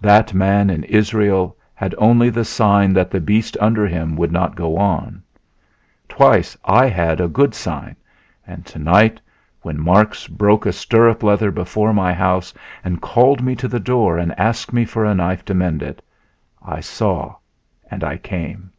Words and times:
That 0.00 0.32
man 0.32 0.70
in 0.70 0.84
Israel 0.84 1.54
had 1.74 1.94
only 1.98 2.30
the 2.30 2.46
sign 2.46 2.94
that 2.94 3.10
the 3.10 3.20
beast 3.20 3.58
under 3.60 3.86
him 3.86 4.16
would 4.16 4.32
not 4.32 4.56
go 4.56 4.78
on. 4.78 5.22
Twice 6.08 6.56
I 6.64 6.88
had 6.88 7.20
as 7.20 7.30
good 7.32 7.52
a 7.52 7.54
sign, 7.54 7.96
and 8.46 8.64
tonight, 8.64 9.20
when 9.60 9.78
Marks 9.78 10.28
broke 10.28 10.64
a 10.64 10.72
stirrup 10.72 11.22
leather 11.22 11.50
before 11.50 11.92
my 11.92 12.14
house 12.14 12.54
and 12.82 13.02
called 13.02 13.42
me 13.42 13.54
to 13.56 13.68
the 13.68 13.78
door 13.78 14.16
and 14.16 14.32
asked 14.40 14.72
me 14.72 14.86
for 14.86 15.04
a 15.04 15.14
knife 15.14 15.44
to 15.44 15.52
mend 15.52 15.82
it, 15.82 16.02
I 16.64 16.80
saw 16.80 17.34
and 17.90 18.02
I 18.02 18.16
came!" 18.16 18.72